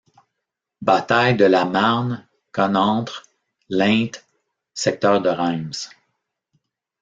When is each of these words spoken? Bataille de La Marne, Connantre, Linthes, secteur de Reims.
Bataille 0.81 1.37
de 1.37 1.45
La 1.45 1.63
Marne, 1.63 2.27
Connantre, 2.51 3.21
Linthes, 3.69 4.25
secteur 4.73 5.21
de 5.21 5.29
Reims. 5.29 5.91